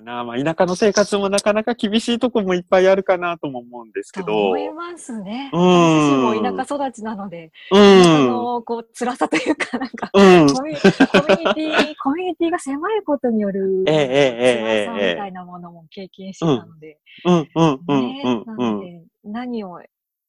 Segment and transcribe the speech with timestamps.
[0.00, 0.24] な。
[0.24, 4.48] まあ、田舎の生活もなかなか厳しいとこもいっぱいあるかなとも思うんですけど。
[4.48, 5.50] 思いますね。
[5.52, 8.28] うん私も田舎育ちなので、うん。
[8.28, 10.46] のこう辛さというか、なんか、うん。
[10.52, 17.48] コミュコミュニティ、 コミュニティが狭いことによるええええええ辛さみたいなものも経験してたので、うん。
[17.54, 17.80] うん。
[17.88, 18.00] うん。
[18.00, 18.78] ね、なうん。
[18.78, 19.80] ので、何を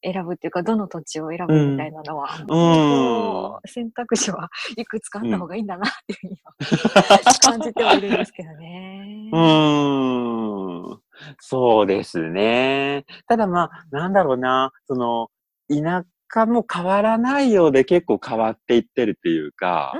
[0.03, 6.53] 選ぶっていうか、どの土地を選ぶみたいなのは、うん選択肢はいくつかあった方がいいんだなっていうふうには
[7.41, 9.29] 感じてはいるんですけどね。
[9.31, 10.99] うーん。
[11.39, 13.05] そうですね。
[13.27, 15.29] ただまあ、なんだろうな、その、
[15.69, 19.93] 田舎も変わらないようで結構変わっていってるっていうか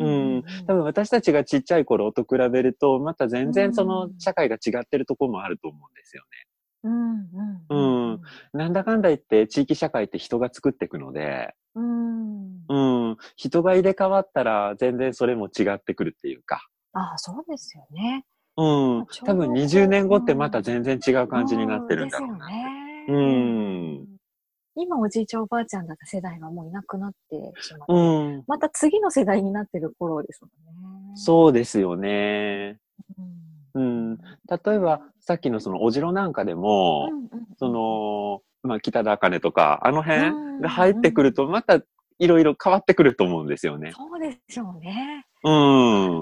[0.00, 0.44] う、んうん。
[0.66, 6.53] 多分私たちがちっちゃい頃と比べると、また全然そのうん社会が違ってるところもあると思うんですようん
[6.84, 7.28] うん
[7.70, 8.20] うんね。
[8.52, 12.64] なんだかんだ言って地域社会って人が作っていくので、うん。
[12.68, 13.16] うん。
[13.36, 16.60] 人が入れ替わったら全然それも違ってくるっていうか。
[16.92, 18.24] ああ、そうですよね。
[18.56, 18.62] う
[19.00, 19.06] ん。
[19.24, 22.46] 多分20年後ってまた全然違う感じになってるんだろうな。
[22.48, 23.06] ですよね。
[23.08, 23.18] う
[24.02, 24.06] ん。
[24.76, 28.44] 今おじいちゃんおばあちゃんだった世代がもういなくなってしまって、うん。
[28.46, 31.16] また次の世代になってる頃ですもんね。
[31.16, 32.78] そうですよね。
[33.18, 33.43] うん。
[33.74, 34.16] うん。
[34.16, 41.80] 例えば、さっきのそのお城なんかでも、うんうんその、まあ、北田茜とか、あのうん辺が入ってくると、また
[42.18, 43.92] いろいろ変わってくると思うんですよね。
[43.92, 45.26] そうでしょうね。
[45.42, 45.46] う。
[45.46, 45.50] か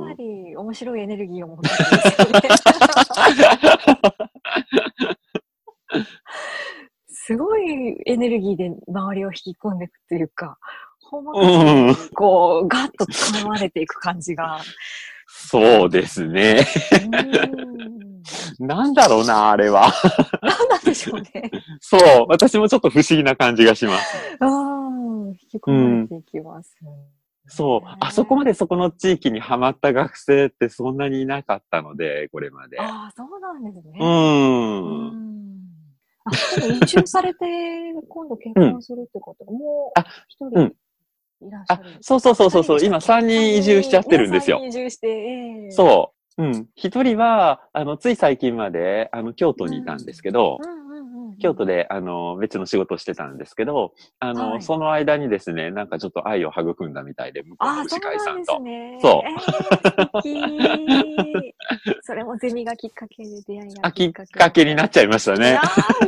[0.06, 2.48] なんり面白いエネルギーを持ってるんですよね。
[7.08, 10.58] すごいエネルギーで周りを引き込んでいくというか、
[11.04, 11.94] ほんまうん。
[12.14, 14.60] こう、ガッと掴まれていく感じが。
[15.34, 16.66] そうですね。
[16.92, 18.02] うん
[18.60, 19.92] なんだろうな、あれは。
[20.40, 21.50] 何なんでしょうね。
[21.80, 22.26] そう。
[22.28, 24.16] 私もちょっと不思議な感じがします。
[24.40, 25.28] うん。
[25.30, 26.76] 引き込まれていきます。
[27.48, 27.96] そう。
[28.00, 32.78] あそこまでそこの地域にハマった学生ってそんなにいなかったので、これまで。
[32.80, 33.98] ああ、そうなんですね。
[34.00, 34.04] う。
[34.04, 35.62] うんん。
[36.24, 36.30] あ、
[36.60, 37.46] でも移住されて、
[38.08, 40.74] 今度結婚するってこと、 もうあ、一人うん
[41.46, 42.84] いらっしゃあるんですか、そうそうそうそうそう。
[42.84, 44.60] 今二人でしたっけ？3人移住しちゃってるんですよ。
[44.64, 46.42] 移住して、ええそう。
[46.42, 46.66] うん。
[46.74, 50.58] 一人は、あの、つい最近まで、あの、京都にいたんですけど。
[51.38, 58.60] 京都で、あの、別の仕事をしてたんですけど、あの、はいその間にですね、なんかちょっと愛を育んだみたいで、向こうのああ、そ牛飼いうなんですさんと。
[58.62, 58.98] ね。
[59.02, 61.52] そうえー、
[62.02, 65.58] それもゼミがきっかけで出会いがあ、きっかけになっちゃいましたね。
[65.60, 65.62] あ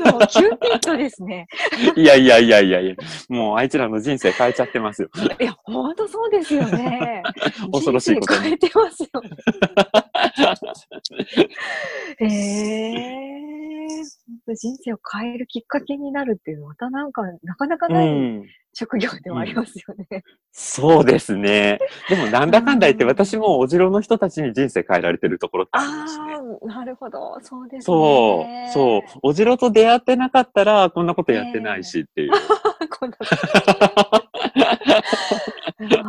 [0.06, 1.48] あ、もうキューピッドですね。
[1.96, 2.94] いやいやいやいやいや、
[3.28, 5.08] もうあいつらの人生変えちゃってますよ。
[5.40, 7.22] いや、ほんとそうですよね。
[7.72, 9.30] 恐ろしいこと変えてますよね。
[12.20, 13.34] へえ
[13.98, 14.03] ほ
[14.53, 18.44] んと人生を変えるきっかけになるっていうのは、またなんか、なかなかうないん。
[18.75, 20.25] 職業ではありますよね。
[20.50, 21.78] そうですね。
[22.09, 26.34] でもなんだかんだ言ってうん私もお城の人たちに人生変えられてるところってありますね。
[26.34, 27.38] ああ、なるほど。
[27.43, 28.69] そうですね。
[28.72, 29.21] そう、そう。
[29.22, 32.33] お城と出会ってなかったら、こんなことやってないしっていう。
[32.99, 33.16] こんな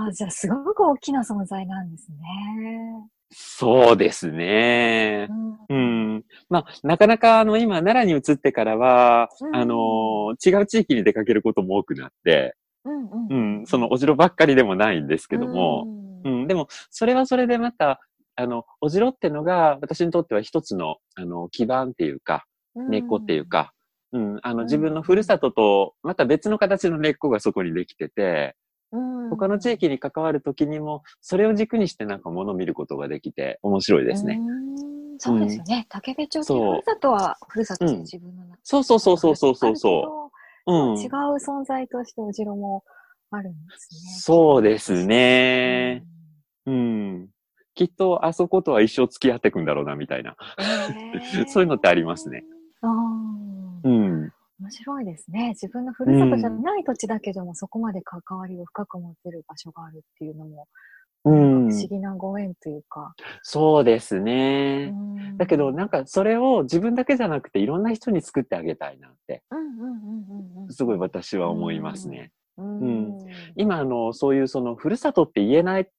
[0.05, 3.09] あーじゃあ、すごく大きな存在なんですね。
[3.31, 5.27] そうですね。
[5.69, 6.23] ううん。
[6.49, 9.55] まあ、なかなか、あの、今、奈良に移ってからは、うん。
[9.55, 12.55] あの、違う地域に出かけることも多くなって、
[12.85, 13.59] うんうん。
[13.59, 15.85] うん、そのお城ばっかりでもないんですけども、
[16.23, 16.43] ううん。
[16.43, 17.99] ん、でも、それはそれでまた、
[18.35, 23.71] あの、お城ってのが、私にとっては一つの、あの、基盤っていうか、根っこっていうか、
[24.11, 28.64] うん、あの、自分のふるさとと、また別の形の根っこがそこにできてて、うん
[29.29, 34.39] 他の地域に関わるときにも、それを軸にしてなんか物を見ることができて、面白いですね。
[34.39, 34.65] うん
[35.17, 35.85] そうですよね。
[35.89, 40.31] 竹部町ってふるさとはふるさと自分の中そうそうそうそうそうそうそ
[40.67, 40.73] う。
[40.73, 42.83] うん違う存在としてお城も
[43.31, 44.11] あるんですね。
[44.19, 46.03] そうですね。
[46.65, 47.29] うん。
[47.75, 50.35] きっとあそことは一生付き合っていくんだろうな、みたいな。
[51.47, 52.43] そういうのってありますね。
[52.81, 53.54] あーうん。
[54.59, 55.49] 面白いですね。
[55.49, 60.67] 自分のふるさとじゃない土地だけども、そこまで関わりを深く持てる場所があるっていうのも、
[61.25, 61.75] うん不。
[61.75, 63.13] 思議なご縁というか。
[63.41, 64.91] そうですね。
[64.93, 69.43] うんだけど、なんかそれを自分だけじゃなくていろんな人に作ってあげたいなって。
[70.69, 72.31] すごい私は思いますね。
[72.57, 72.79] うん。
[72.79, 73.17] うん
[73.57, 75.89] 今、あの、そういうその、ふるさとって言えない、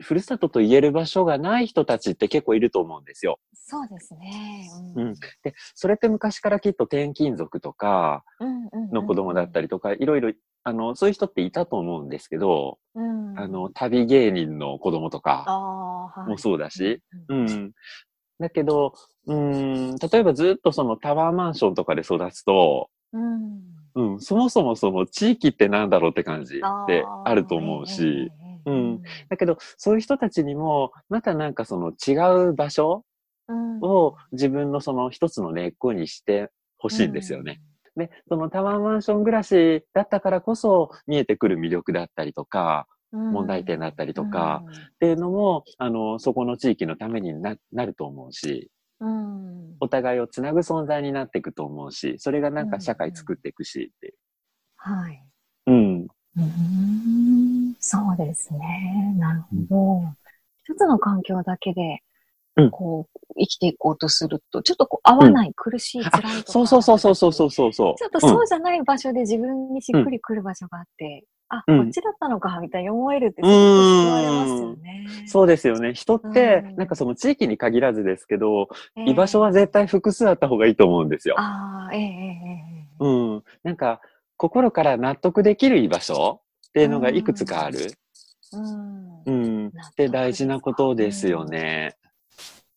[0.00, 3.38] ふるさとと言える場所がない人たちって結構いると思うんですよ。
[3.54, 4.68] そうですね。
[4.96, 5.14] うん。
[5.42, 10.32] で、それって昔からきっと転勤族とかうんうんの子供だったりとか、いろいろ、
[10.64, 15.44] あの、そういう人っていたと思うんですけど、うん、あの、旅芸人の子供とか
[16.26, 17.44] もそうだし、ううん。
[17.46, 17.72] ん。
[18.38, 18.94] だけど、
[19.26, 23.62] うん、例えばずっとそのタワーマンションとかで育つと、うん。
[23.96, 28.32] うん、そもそもその地域ってなんだろうって感じってあると思うし、
[28.66, 33.04] うんだけど、そういう人たちにも、またなんかその違う場所
[33.48, 37.60] うんを自分のその一つの根っこにしてほしいんですよね。。
[37.96, 42.94] で、そのタワーマンション暮らしだったからこそ見えてくる魅力だったりとか、うん
[43.30, 44.64] 問題点だったりとか、
[44.96, 49.58] っていうのも、あの、そこの地域のためにななると思うし、うん。
[49.68, 54.14] うんお互いをつなぐ存在になっていくと思うし、それがなんか社会作っていくしっていう。
[54.76, 55.24] はい。
[55.66, 55.74] うん。
[56.36, 57.43] うん
[57.86, 59.14] そうですね。
[59.18, 60.14] なるほど。
[60.64, 62.02] 一つの環境だけで、
[62.70, 66.52] こう、生きていこうとすると、ちょっとこう、合わない、苦しい、辛いとか。
[66.52, 67.72] そうそうそうそうそうそう。
[67.98, 73.52] ちょっとそうじゃない場所で自分にしっくりくる場所があって、あ、こっちだったのか、みたいに思えるって、そう
[74.00, 75.04] 言われますよね。
[75.26, 75.92] そうですよね。
[75.92, 78.70] 人って、なんかその地域に限らずですけど、
[79.06, 81.34] 居場所は絶対複数あった方がいいと思うんですよ。
[81.38, 83.08] ああ、ええええう
[83.38, 83.44] ん。
[83.62, 84.00] なんか、
[84.36, 86.40] 心から納得できる居場所
[86.74, 87.92] っていうのがいくつかある。
[88.52, 89.22] うん。
[89.26, 89.30] う
[89.68, 89.72] ん。
[89.96, 91.96] で、大事なことですよね。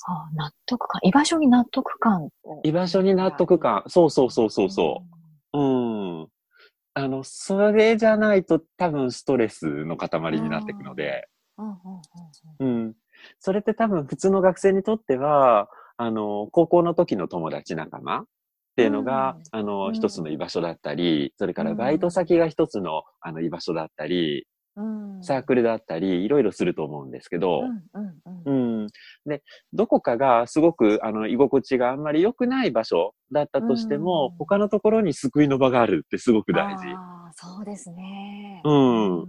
[0.05, 1.01] あ納得感。
[1.03, 2.61] 居場所に納得感を。
[2.63, 3.83] 居場所に納得感。
[3.87, 5.01] そうそうそうそうそ
[5.51, 5.57] う。
[5.57, 6.27] うん。
[6.93, 11.27] あの、それじゃないと多分ストレスの塊になっていくので、
[12.59, 12.93] うん。
[13.39, 18.25] それって多分普通の学生にとっては、あの、高校の時の友達仲間
[18.77, 24.45] っていうのが、あの、うん一つの居場所だったり、それからバイト先が一つの、あの、居場所だったり、
[24.75, 25.23] うん。
[25.23, 27.63] サークルだったり、いろいろすると思うんですけど、
[28.45, 28.87] うん。
[29.25, 29.41] で、
[29.73, 36.85] どこかがすごく、あの、居心地があんまり良くない場所だったとしても、うん他のところに救いの場があるってすごく大事。
[36.85, 38.61] ああ、そうですね。
[38.63, 39.27] うんう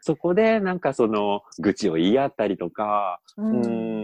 [0.00, 3.50] そこで、なんかその、愚痴を言い合ったりとか、ん。
[3.50, 3.99] うーん、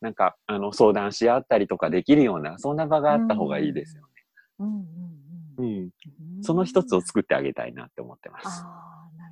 [0.00, 4.04] なんか、あの、相談し合ったりとかできるような、そんな場があった方がいいですよ
[4.58, 4.86] うんうんね。
[5.58, 5.84] ううん。
[5.86, 5.90] ん。
[6.42, 8.64] その一つをっ作ってあげたいなって思ってます。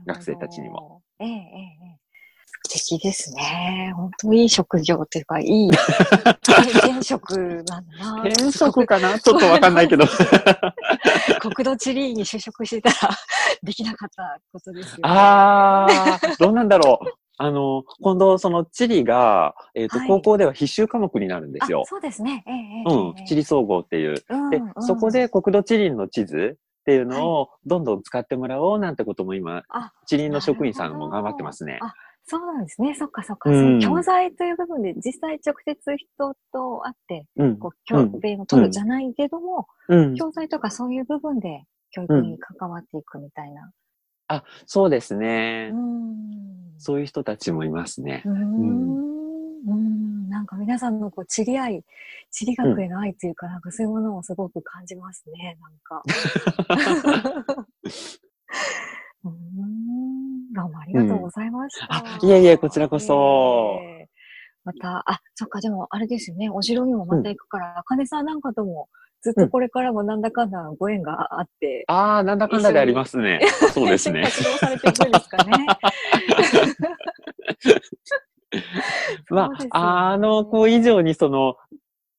[0.06, 1.02] 学生たちにも。
[1.18, 1.38] えええええ
[1.96, 2.00] え。
[2.68, 3.92] 素敵ですね。
[3.96, 5.68] 本当いい職業っていうか、いい、
[6.44, 8.22] 転職なんだな。
[8.22, 9.18] 転職かな？
[9.18, 10.04] ちょっとわかんないけど。
[11.40, 13.14] 国土地理院に就職してたら
[13.62, 15.14] できなかったことですよ、ね。
[15.14, 17.06] あー、どうなんだろう。
[17.42, 21.86] あの、今度、その地理が、えっ、と、はい高校では必修科目になるんですよあ。
[21.86, 22.44] そうですね。
[22.46, 24.14] ええええうんええ、地理総合っていう。
[24.16, 31.78] で、うんうんそこで国土地理院の地図っていうのをどんどん使ってもらおうなんてことも今、あ地理院の職員さんも頑張ってますね。
[31.80, 31.94] あ
[32.24, 32.94] そうなんですね。
[32.94, 33.48] そっかそっか。
[33.48, 37.56] うん教材という部分で実際直接人と会って、うん。
[37.58, 40.14] こう、教鞭を取るじゃないけども、うん。
[40.14, 43.70] 教材とかそういう部分で教育に関わっていくみたいな。
[44.30, 45.76] あ、そうですねう。
[45.76, 46.74] ん。
[46.78, 48.22] そういう人たちもいますね。
[48.24, 48.36] うーん。
[49.66, 50.28] うん。
[50.28, 51.82] なんか皆さんのこう、地理愛、
[52.30, 55.58] 地理学への愛というか、なんかそういうものをすごく感じますね。
[55.60, 56.02] なんか。
[59.24, 60.52] うーん。
[60.52, 61.86] どうもありがとうございました。
[61.90, 63.99] あいえいえこちらこそええ
[64.64, 66.50] また、あ、そっか、でもあれですよね。
[66.50, 68.88] お城にもまた行くから、あかねさんなんかとも、
[69.22, 73.40] ずっとこれからもなんだかんだご縁があって、ああ、なんだかんだでありますね。
[73.72, 74.22] そうですね。
[74.22, 75.66] 活動されていくんですかね。
[79.30, 81.56] まあ、あの子以上にその、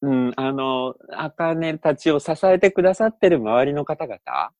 [0.02, 4.52] うん、あの、あかねたちを支えてくださってる周りの方々うん。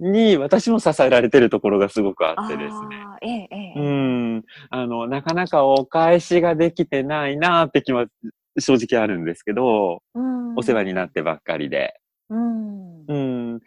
[0.00, 2.96] に私も支えられてるところがすごくあってですね。
[3.04, 3.80] あーええ、ええ。
[3.80, 4.44] うん。
[4.70, 8.06] あの、なかなかお返しができてないなって気は
[8.58, 11.94] 正直あるんですけど、うんお世話になってばっかりで。
[12.30, 13.04] うん。
[13.06, 13.14] う
[13.56, 13.60] ん。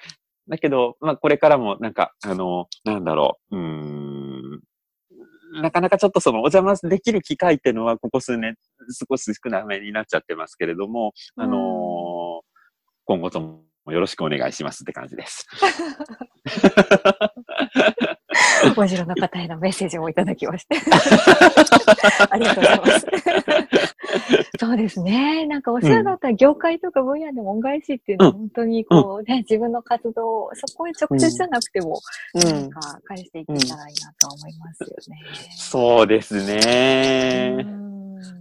[0.48, 3.58] だけど、まあ、これからもなんか、あの、なんだろう。
[3.58, 4.62] うん。
[5.62, 8.56] なかなかちょっとそのお邪魔できる機会っていうのはここ数年
[9.10, 12.50] 少し少なめになっちゃってますけれども、あのー
[13.06, 15.48] 今後ともよろしくお願いしますって感じです。
[18.78, 20.76] お城の方へのメッセージもいただきまして。
[22.30, 23.08] ありがとうございます。
[24.60, 25.46] そうですね。
[25.48, 32.00] なんかお世話だったら業界とか分野でも恩返しっていうのは本当にこうね、自分の活動を、そこへ直接じゃなくても、
[32.34, 35.22] なんか返していけたらいいなとは思いますよね。
[35.56, 37.66] そうですね。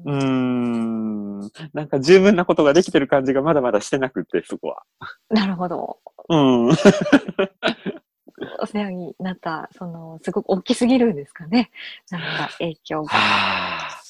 [0.04, 1.40] うーん。
[1.73, 4.82] なんか十分なことができてる感じがまだまだしてなくって、そこは。
[5.30, 5.99] なるほど。
[6.28, 6.68] うん。
[8.61, 11.70] お世話になった、その、すごく大きすぎるんですかね。
[12.11, 13.08] なんか影響が。
[13.08, 14.00] はあ。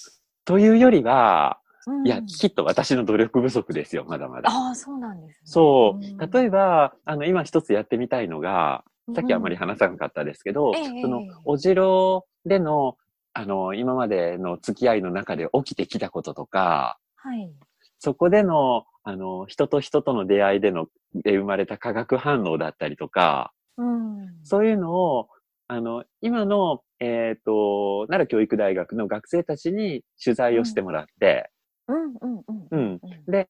[0.45, 4.51] というよりは、うんいや、きっと私の努力不足ですよ、まだまだ。
[4.51, 5.41] ああ、そうなんですね。
[5.45, 6.05] そう。
[6.05, 8.85] ん例えば、あの、今一つやってみたいのが、
[9.15, 12.97] さっきあまり話さなかったですけど、ええそのええ、お城での、
[13.39, 17.53] あの、今までの付き合いの中で起きてきたこととか、はい。
[18.01, 24.41] そこでの、あの、人と人との出会いでの、で生まれた化学反応だったりとか、うん。
[24.43, 25.29] そういうのを、
[25.69, 31.49] あの、今の、えっ、と、奈良教育大学の学生たちに取材をしてもらって、
[31.87, 33.01] うんうんうん。
[33.07, 33.31] うん。
[33.31, 33.49] で、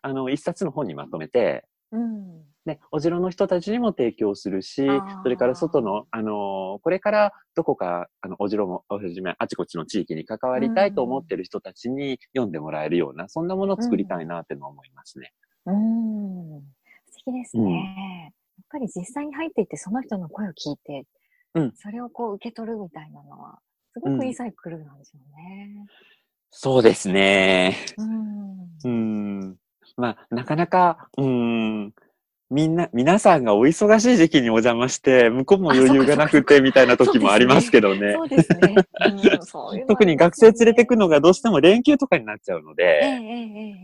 [0.00, 2.44] あの、一冊の本にまとめて、うん。
[2.66, 15.32] で、お城の人たちにも提供するしそれから外の、あの、これからどこか、あの、お城も、おはじめ、あちこちの地域に関わりたいと思ってる人たちに読んでもらえるような、そんなものを作りたいなって思いますね。
[15.66, 16.62] うん。
[17.10, 18.32] 素敵ですね。
[18.56, 21.06] やっぱり実際に入っていってその人の声を聞いて、
[21.54, 23.58] うんそれをこう受け取るみたいなのは、
[23.92, 25.86] すごくいいサイクルなんですよね。
[26.50, 27.76] そうですね。
[27.96, 28.68] うん。
[28.84, 29.56] うん。
[29.96, 31.94] まあ、なかなか、うん。
[32.50, 38.24] みんな、皆さんがお忙しい時期にお邪魔して、向こうも余裕がなくてみたいな時もありますけどねそ。
[38.24, 38.74] うですね。
[39.88, 43.00] 特に学生連れてくのがどうしても連休とかになっちゃうので、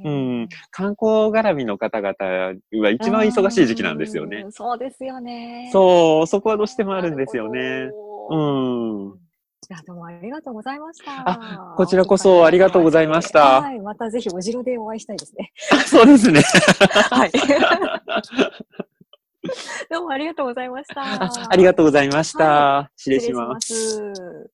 [0.05, 2.15] うん、観光絡みの方々
[2.83, 4.49] は一番忙しい時期なんですよねう。
[4.49, 4.53] ん。
[4.53, 5.71] そうですよね。
[5.73, 7.91] そう、そこはどうしてもあるんですよね。
[8.31, 9.20] うん。
[9.69, 11.13] いや、どうもありがとうございました。
[11.29, 15.53] あこちらこそありがとうございましたはい、またぜひお城でお会いしたいですね。
[15.87, 16.41] そうですね。
[17.11, 17.33] はい。
[19.91, 21.03] どうもありがとうございました。
[21.03, 22.91] あありがとうございました。
[22.97, 23.61] 失礼し失礼しま。
[23.61, 24.49] す。